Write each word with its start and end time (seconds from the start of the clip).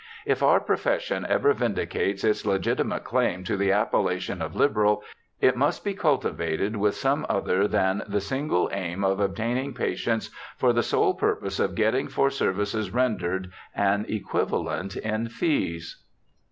If 0.25 0.41
our 0.41 0.59
profession 0.59 1.27
ever 1.29 1.53
vindicates 1.53 2.23
its 2.23 2.43
legitimate 2.43 3.03
claim 3.03 3.43
to 3.43 3.55
the 3.55 3.71
appellation 3.71 4.41
of 4.41 4.55
liberal, 4.55 5.03
it 5.39 5.55
must 5.55 5.83
be 5.83 5.93
cultivated 5.93 6.75
with 6.75 6.95
some 6.95 7.23
other 7.29 7.67
than 7.67 8.01
the 8.07 8.19
single 8.19 8.67
aim 8.73 9.03
of 9.03 9.19
obtain 9.19 9.57
ing 9.57 9.73
patients 9.75 10.31
for 10.57 10.73
the 10.73 10.81
sole 10.81 11.13
purpose 11.13 11.59
of 11.59 11.75
getting 11.75 12.07
for 12.07 12.31
services 12.31 12.89
renaered 12.89 13.51
an 13.75 14.07
equivalent 14.09 14.95
in 14.95 15.29
fees.' 15.29 16.03